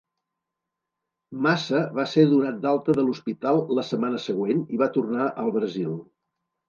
[1.47, 5.95] Massa va ser donat d'alta de l'hospital la setmana següent i va tornar al Brasil.